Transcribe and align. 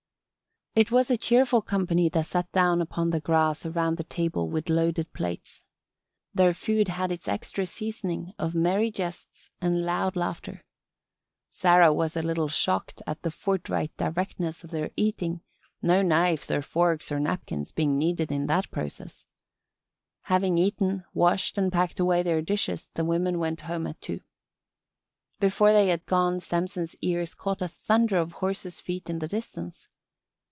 It 0.73 0.89
was 0.89 1.11
a 1.11 1.17
cheerful 1.17 1.61
company 1.61 2.07
that 2.07 2.27
sat 2.27 2.49
down 2.53 2.81
upon 2.81 3.09
the 3.09 3.19
grass 3.19 3.65
around 3.65 3.97
the 3.97 4.05
table 4.05 4.47
with 4.47 4.69
loaded 4.69 5.11
plates. 5.11 5.63
Their 6.33 6.53
food 6.53 6.87
had 6.87 7.11
its 7.11 7.27
extra 7.27 7.65
seasoning 7.65 8.31
of 8.39 8.55
merry 8.55 8.89
jests 8.89 9.49
and 9.59 9.81
loud 9.81 10.15
laughter. 10.15 10.63
Sarah 11.49 11.93
was 11.93 12.15
a 12.15 12.21
little 12.21 12.47
shocked 12.47 13.01
at 13.05 13.21
the 13.21 13.29
forthright 13.29 13.91
directness 13.97 14.63
of 14.63 14.71
their 14.71 14.91
eating, 14.95 15.41
no 15.81 16.01
knives 16.01 16.49
or 16.49 16.61
forks 16.61 17.11
or 17.11 17.19
napkins 17.19 17.73
being 17.73 17.97
needed 17.97 18.31
in 18.31 18.45
that 18.47 18.71
process. 18.71 19.25
Having 20.27 20.57
eaten, 20.57 21.03
washed 21.13 21.57
and 21.57 21.69
packed 21.73 21.99
away 21.99 22.23
their 22.23 22.41
dishes 22.41 22.87
the 22.93 23.03
women 23.03 23.39
went 23.39 23.59
home 23.67 23.85
at 23.87 23.99
two. 23.99 24.21
Before 25.37 25.73
they 25.73 25.87
had 25.89 26.05
gone 26.05 26.39
Samson's 26.39 26.95
ears 27.01 27.33
caught 27.33 27.61
a 27.61 27.67
thunder 27.67 28.15
of 28.15 28.31
horses' 28.31 28.79
feet 28.79 29.09
in 29.09 29.19
the 29.19 29.27
distance. 29.27 29.89